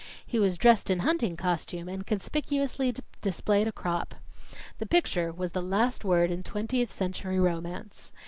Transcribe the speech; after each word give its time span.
He 0.25 0.39
was 0.39 0.57
dressed 0.57 0.89
in 0.89 1.01
hunting 1.01 1.37
costume 1.37 1.87
and 1.87 2.07
conspicuously 2.07 2.91
displayed 3.21 3.67
a 3.67 3.71
crop. 3.71 4.15
The 4.79 4.87
picture 4.87 5.31
was 5.31 5.51
the 5.51 5.61
last 5.61 6.03
word 6.03 6.31
in 6.31 6.41
Twentieth 6.41 6.91
Century 6.91 7.37
Romance. 7.39 8.11